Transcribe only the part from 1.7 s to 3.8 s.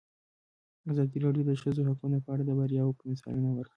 حقونه په اړه د بریاوو مثالونه ورکړي.